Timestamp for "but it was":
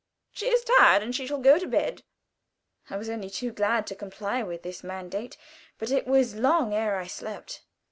5.77-6.33